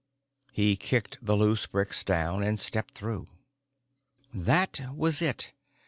[0.51, 3.27] He kicked the loose bricks down and stepped through.
[4.33, 5.53] That was it.